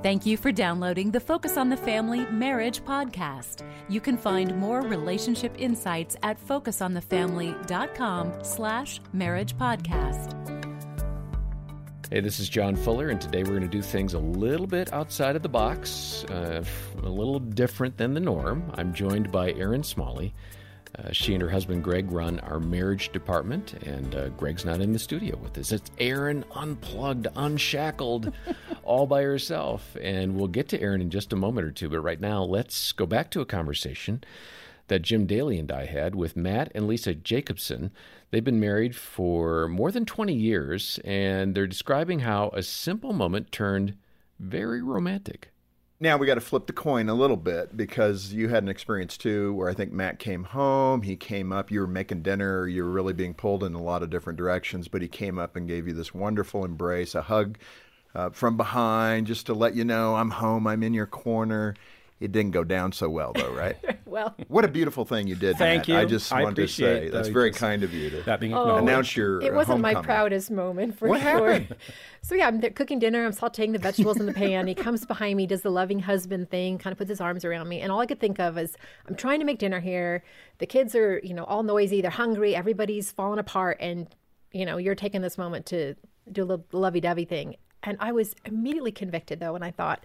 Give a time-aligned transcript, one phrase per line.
[0.00, 3.68] Thank you for downloading the Focus on the Family Marriage podcast.
[3.88, 10.36] You can find more relationship insights at focusonthefamily.com slash marriage podcast.
[12.12, 14.92] Hey, this is John Fuller, and today we're going to do things a little bit
[14.92, 16.62] outside of the box, uh,
[17.02, 18.70] a little different than the norm.
[18.74, 20.32] I'm joined by Erin Smalley.
[20.98, 24.92] Uh, she and her husband Greg run our marriage department, and uh, Greg's not in
[24.92, 25.70] the studio with us.
[25.70, 28.32] It's Erin unplugged, unshackled,
[28.82, 29.96] all by herself.
[30.00, 31.88] And we'll get to Erin in just a moment or two.
[31.88, 34.24] But right now, let's go back to a conversation
[34.88, 37.92] that Jim Daly and I had with Matt and Lisa Jacobson.
[38.30, 43.52] They've been married for more than 20 years, and they're describing how a simple moment
[43.52, 43.96] turned
[44.40, 45.50] very romantic.
[46.00, 49.16] Now we got to flip the coin a little bit because you had an experience
[49.16, 52.84] too where I think Matt came home, he came up, you were making dinner, you
[52.84, 55.66] were really being pulled in a lot of different directions, but he came up and
[55.66, 57.58] gave you this wonderful embrace, a hug
[58.14, 61.74] uh, from behind just to let you know I'm home, I'm in your corner.
[62.20, 63.76] It didn't go down so well, though, right?
[64.04, 65.56] well, what a beautiful thing you did.
[65.56, 65.88] Thank Matt.
[65.88, 65.96] you.
[65.96, 68.62] I just I wanted to say that's very kind of you to that being Oh,
[68.62, 68.82] acknowledged.
[68.88, 69.40] announce your.
[69.40, 71.52] it wasn't my proudest moment for What sure.
[71.52, 71.76] happened?
[72.20, 73.24] So yeah, I'm cooking dinner.
[73.24, 74.66] I'm sautéing the vegetables in the pan.
[74.66, 77.68] He comes behind me, does the loving husband thing, kind of puts his arms around
[77.68, 80.24] me, and all I could think of is I'm trying to make dinner here.
[80.58, 82.02] The kids are, you know, all noisy.
[82.02, 82.56] They're hungry.
[82.56, 84.08] Everybody's falling apart, and
[84.52, 85.94] you know, you're taking this moment to
[86.30, 87.54] do a little lovey-dovey thing.
[87.84, 90.04] And I was immediately convicted though, and I thought,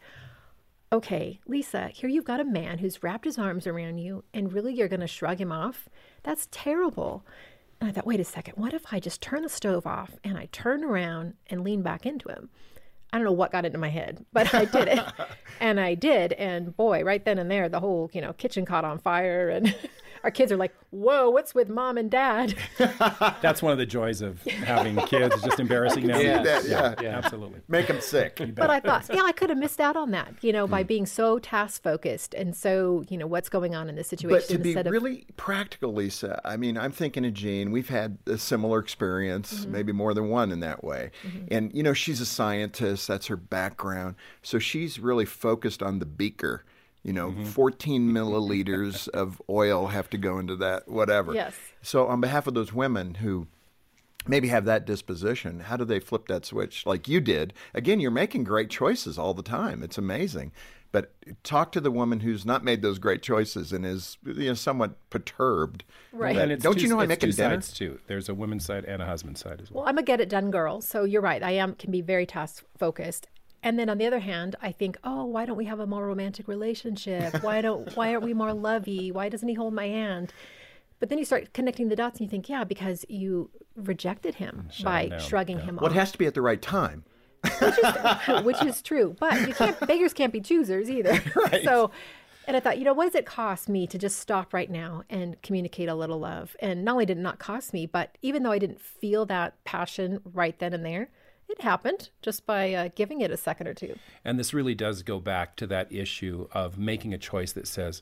[0.93, 4.73] okay, Lisa, here you've got a man who's wrapped his arms around you, and really
[4.73, 5.89] you're going to shrug him off?
[6.21, 7.25] That's terrible.
[7.81, 10.37] And I thought, wait a second, what if I just turn the stove off and
[10.37, 12.49] I turn around and lean back into him?
[13.11, 15.03] I don't know what got into my head, but I did it.
[15.59, 16.33] and I did.
[16.33, 19.49] And boy, right then and there, the whole, you know, kitchen caught on fire.
[19.49, 19.75] And
[20.23, 22.55] our kids are like, whoa, what's with mom and dad?
[22.77, 25.33] That's one of the joys of having kids.
[25.35, 26.17] It's just embarrassing now.
[26.17, 26.95] see that, yeah.
[27.01, 27.59] yeah, absolutely.
[27.67, 28.41] Make them sick.
[28.55, 30.87] but I thought, yeah, I could have missed out on that, you know, by mm.
[30.87, 34.47] being so task focused and so, you know, what's going on in this situation But
[34.47, 37.71] to be of really practical, Lisa, I mean, I'm thinking of Jean.
[37.71, 39.71] We've had a similar experience, mm-hmm.
[39.71, 41.11] maybe more than one in that way.
[41.27, 41.45] Mm-hmm.
[41.51, 44.15] And, you know, she's a scientist, that's her background.
[44.41, 46.63] So she's really focused on the beaker.
[47.03, 47.43] You know, mm-hmm.
[47.43, 51.33] 14 milliliters of oil have to go into that, whatever.
[51.33, 51.53] Yes.
[51.81, 53.47] So, on behalf of those women who
[54.25, 57.53] maybe have that disposition, how do they flip that switch like you did?
[57.73, 59.83] Again, you're making great choices all the time.
[59.83, 60.53] It's amazing.
[60.93, 61.11] But
[61.43, 64.91] talk to the woman who's not made those great choices and is you know somewhat
[65.09, 65.83] perturbed.
[66.11, 66.35] Right.
[66.35, 67.55] that- And it's don't two, you know I it's make two a dinner?
[67.55, 67.99] sides too.
[68.07, 69.81] There's a women's side and a husband's side as well.
[69.81, 71.41] Well, I'm a get it done girl, so you're right.
[71.41, 73.27] I am can be very task focused.
[73.63, 76.05] And then on the other hand, I think, oh, why don't we have a more
[76.05, 77.41] romantic relationship?
[77.41, 79.11] Why don't why aren't we more lovey?
[79.11, 80.33] Why doesn't he hold my hand?
[80.99, 84.69] But then you start connecting the dots and you think, yeah, because you rejected him
[84.69, 86.61] mm, by him down, shrugging him Well, it off, has to be at the right
[86.61, 87.03] time.
[88.43, 89.15] which is true.
[89.19, 91.21] But you can't beggars can't be choosers either.
[91.63, 91.91] So
[92.45, 95.03] and I thought, you know, what does it cost me to just stop right now
[95.09, 96.55] and communicate a little love?
[96.59, 99.63] And not only did it not cost me, but even though I didn't feel that
[99.63, 101.09] passion right then and there,
[101.49, 103.97] it happened just by uh, giving it a second or two.
[104.25, 108.01] And this really does go back to that issue of making a choice that says,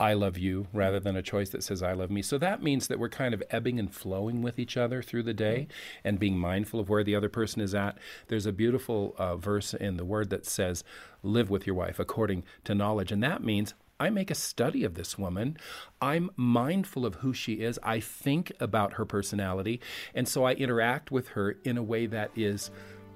[0.00, 2.22] I love you, rather than a choice that says, I love me.
[2.22, 5.34] So that means that we're kind of ebbing and flowing with each other through the
[5.34, 5.68] day
[6.02, 7.98] and being mindful of where the other person is at.
[8.28, 10.84] There's a beautiful uh, verse in the word that says,
[11.22, 13.12] Live with your wife according to knowledge.
[13.12, 15.58] And that means I make a study of this woman.
[16.00, 17.78] I'm mindful of who she is.
[17.82, 19.80] I think about her personality.
[20.14, 22.70] And so I interact with her in a way that is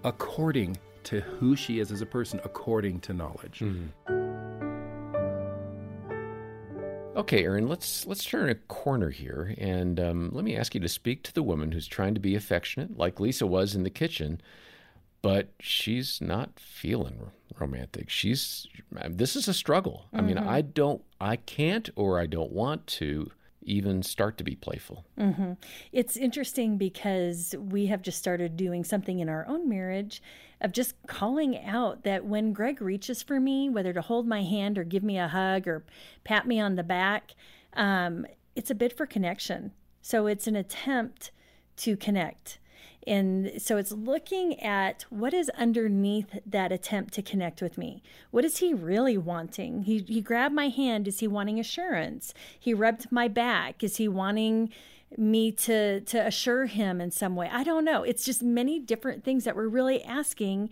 [0.05, 3.63] according to who she is as a person, according to knowledge.
[7.17, 10.89] Okay, Erin, let's let's turn a corner here, and um, let me ask you to
[10.89, 14.41] speak to the woman who's trying to be affectionate, like Lisa was in the kitchen,
[15.25, 18.11] but she's not feeling romantic.
[18.11, 18.67] She's
[19.09, 20.05] this is a struggle.
[20.13, 23.31] I mean, I don't, I can't, or I don't want to
[23.63, 25.07] even start to be playful.
[25.93, 30.23] It's interesting because we have just started doing something in our own marriage
[30.61, 34.77] of just calling out that when Greg reaches for me, whether to hold my hand
[34.77, 35.87] or give me a hug or
[36.25, 37.35] pat me on the back,
[37.73, 39.73] um, it's a bid for connection.
[40.03, 41.31] So it's an attempt
[41.79, 42.59] to connect.
[43.07, 48.03] And so it's looking at what is underneath that attempt to connect with me.
[48.31, 49.83] What is he really wanting?
[49.83, 51.07] He, he grabbed my hand.
[51.07, 52.33] Is he wanting assurance?
[52.59, 53.85] He rubbed my back.
[53.85, 54.73] Is he wanting
[55.17, 57.49] me to to assure him in some way?
[57.53, 58.03] I don't know.
[58.03, 60.71] It's just many different things that we're really asking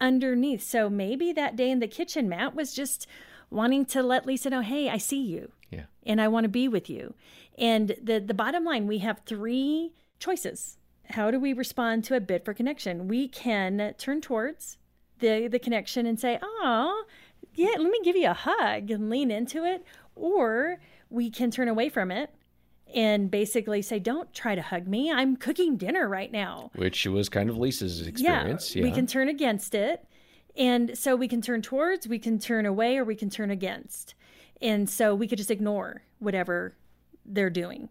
[0.00, 0.62] underneath.
[0.62, 3.06] So maybe that day in the kitchen, Matt was just
[3.50, 5.84] wanting to let Lisa know, hey, I see you Yeah.
[6.04, 7.14] and I want to be with you.
[7.58, 10.78] And the the bottom line, we have three choices.
[11.10, 13.08] How do we respond to a bid for connection?
[13.08, 14.78] We can turn towards,
[15.18, 17.04] the the connection and say, "Oh,
[17.54, 19.84] yeah, let me give you a hug and lean into it,"
[20.16, 20.80] or
[21.10, 22.30] we can turn away from it
[22.92, 25.10] and basically say, "Don't try to hug me.
[25.12, 28.74] I'm cooking dinner right now." Which was kind of Lisa's experience.
[28.74, 30.06] Yeah, we can turn against it.
[30.56, 34.14] And so we can turn towards, we can turn away, or we can turn against.
[34.62, 36.76] And so we could just ignore whatever
[37.26, 37.88] they're doing.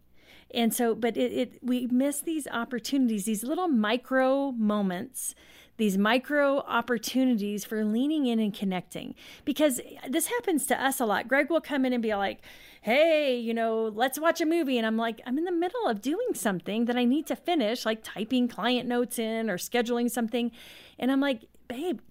[0.53, 5.33] And so, but it, it we miss these opportunities, these little micro moments
[5.77, 11.27] these micro opportunities for leaning in and connecting because this happens to us a lot.
[11.27, 12.39] Greg will come in and be like,
[12.81, 14.77] Hey, you know, let's watch a movie.
[14.77, 17.85] And I'm like, I'm in the middle of doing something that I need to finish,
[17.85, 20.51] like typing client notes in or scheduling something.
[20.99, 22.01] And I'm like, Babe,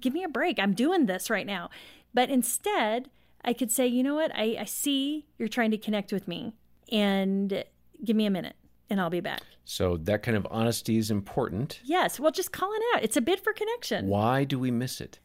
[0.00, 0.58] give me a break.
[0.58, 1.70] I'm doing this right now.
[2.12, 3.10] But instead,
[3.44, 4.32] I could say, you know what?
[4.34, 6.54] I, I see you're trying to connect with me
[6.90, 7.62] and
[8.04, 8.56] give me a minute
[8.88, 9.42] and I'll be back.
[9.64, 11.80] So that kind of honesty is important.
[11.84, 12.20] Yes.
[12.20, 13.02] Well, just calling out.
[13.02, 14.06] It's a bid for connection.
[14.08, 15.18] Why do we miss it?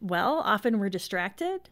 [0.00, 1.68] Well, often we're distracted.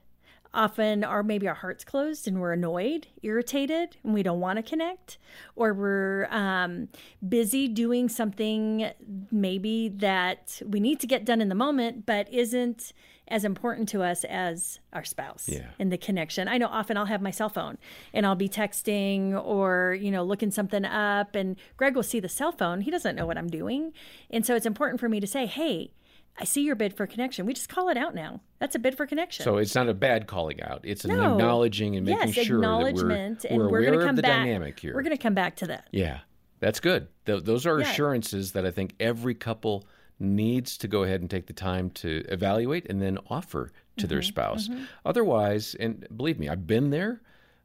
[0.54, 4.62] Often, our maybe our heart's closed and we're annoyed, irritated, and we don't want to
[4.62, 5.18] connect,
[5.54, 6.88] or we're um,
[7.28, 8.90] busy doing something
[9.30, 12.94] maybe that we need to get done in the moment, but isn't
[13.28, 15.66] as important to us as our spouse yeah.
[15.78, 16.48] and the connection.
[16.48, 17.78] I know often I'll have my cell phone
[18.12, 22.28] and I'll be texting or, you know, looking something up and Greg will see the
[22.28, 22.82] cell phone.
[22.82, 23.92] He doesn't know what I'm doing.
[24.30, 25.92] And so it's important for me to say, "Hey,
[26.38, 27.46] I see your bid for connection.
[27.46, 28.40] We just call it out now.
[28.58, 29.44] That's a bid for connection.
[29.44, 30.80] So it's not a bad calling out.
[30.84, 31.32] It's an no.
[31.32, 34.44] acknowledging and making yes, sure that we're, and we're, we're aware come of the back,
[34.44, 34.94] dynamic here.
[34.94, 35.88] We're going to come back to that.
[35.92, 36.20] Yeah,
[36.60, 37.08] that's good.
[37.24, 37.90] Th- those are Yeah.
[37.90, 39.86] assurances that I think every couple
[40.18, 44.20] needs to go ahead and take the time to evaluate and then offer to their
[44.20, 44.68] mm-hmm, spouse.
[44.68, 44.84] Mm-hmm.
[45.04, 47.20] Otherwise, and believe me, I've been there.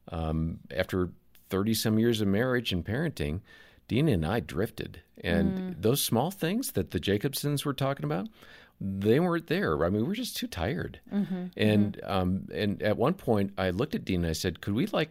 [0.08, 1.10] Um, after
[1.48, 3.40] thirty some years of marriage and parenting,
[3.88, 5.82] Dena and I drifted, and mm.
[5.82, 8.28] those small things that the Jacobsons were talking about,
[8.80, 9.84] they weren't there.
[9.84, 10.98] I mean, we were just too tired.
[11.12, 14.74] Mm-hmm, and um, and at one point, I looked at Dena and I said, "Could
[14.74, 15.10] we like?"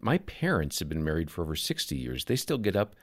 [0.00, 2.26] My parents have been married for over sixty years.
[2.26, 2.94] They still get up,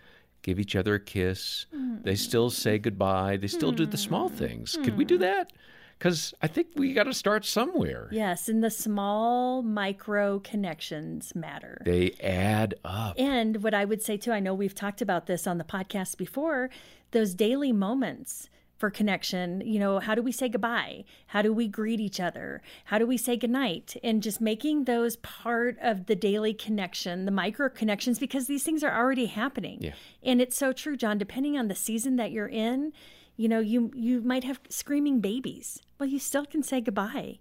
[0.42, 1.66] give each other a kiss.
[1.76, 2.04] Mm.
[2.04, 3.38] They still say goodbye.
[3.38, 4.36] They still do the small hmm.
[4.36, 4.78] things.
[4.84, 5.10] Could we hmm.
[5.10, 5.52] do that?
[5.98, 8.10] Because I think we got to start somewhere.
[8.12, 11.80] Yes, and the small micro connections matter.
[11.86, 13.20] They add up.
[13.20, 16.18] And what I would say too, I know we've talked about this on the podcast
[16.18, 16.72] before,
[17.12, 18.50] those daily moments
[18.82, 21.06] for connection, you know, how do we say goodbye?
[21.28, 22.64] How do we greet each other?
[22.86, 23.96] How do we say goodnight?
[24.04, 28.84] And just making those part of the daily connection, the micro connections, because these things
[28.84, 29.78] are already happening.
[29.82, 29.94] Yeah.
[30.24, 32.92] And it's so true, John, depending on the season that you're in,
[33.38, 35.80] you know, you you might have screaming babies.
[36.00, 37.38] Well, you still can say goodbye.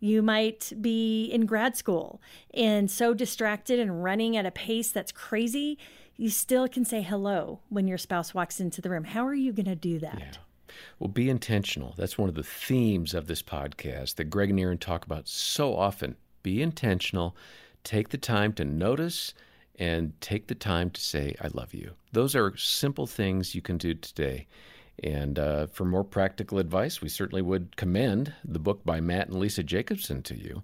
[0.00, 2.20] You might be in grad school
[2.52, 5.78] and so distracted and running at a pace that's crazy.
[6.16, 9.04] You still can say hello when your spouse walks into the room.
[9.04, 10.38] How are you going to do that?
[10.98, 11.94] Well, be intentional.
[11.96, 15.76] That's one of the themes of this podcast that Greg and Erin talk about so
[15.76, 16.16] often.
[16.42, 17.36] Be intentional.
[17.84, 19.34] Take the time to notice
[19.78, 21.92] and take the time to say, I love you.
[22.12, 24.46] Those are simple things you can do today.
[25.02, 29.38] And uh, for more practical advice, we certainly would commend the book by Matt and
[29.38, 30.62] Lisa Jacobson to you.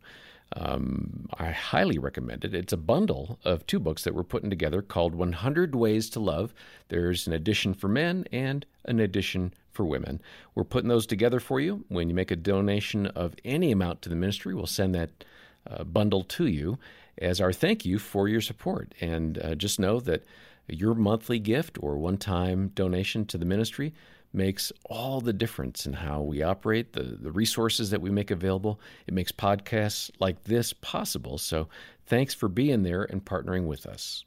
[0.56, 2.54] Um, I highly recommend it.
[2.54, 6.54] It's a bundle of two books that we're putting together called 100 Ways to Love.
[6.88, 10.20] There's an edition for men and an edition for women.
[10.54, 11.84] We're putting those together for you.
[11.88, 15.24] When you make a donation of any amount to the ministry, we'll send that
[15.70, 16.78] uh, bundle to you
[17.18, 18.94] as our thank you for your support.
[19.00, 20.24] And uh, just know that
[20.68, 23.94] your monthly gift or one time donation to the ministry
[24.32, 28.80] makes all the difference in how we operate, the, the resources that we make available.
[29.06, 31.38] It makes podcasts like this possible.
[31.38, 31.68] So
[32.06, 34.24] thanks for being there and partnering with us.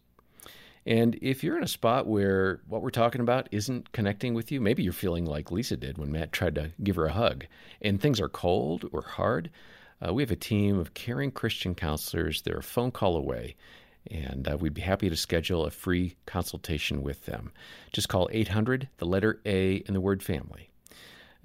[0.85, 4.59] And if you're in a spot where what we're talking about isn't connecting with you,
[4.59, 7.45] maybe you're feeling like Lisa did when Matt tried to give her a hug,
[7.81, 9.51] and things are cold or hard,
[10.05, 12.41] uh, we have a team of caring Christian counselors.
[12.41, 13.55] They're a phone call away,
[14.09, 17.51] and uh, we'd be happy to schedule a free consultation with them.
[17.91, 20.69] Just call 800, the letter A, and the word family.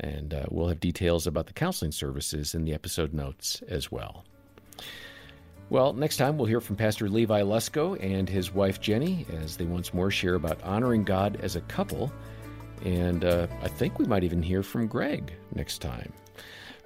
[0.01, 4.25] And uh, we'll have details about the counseling services in the episode notes as well.
[5.69, 9.65] Well, next time we'll hear from Pastor Levi Lusko and his wife Jenny as they
[9.65, 12.13] once more share about honoring God as a couple.
[12.85, 16.13] And uh, I think we might even hear from Greg next time.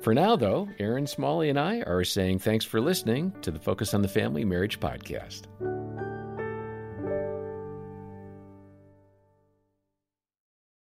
[0.00, 3.92] For now, though, Erin Smalley and I are saying thanks for listening to the Focus
[3.92, 5.42] on the Family Marriage Podcast.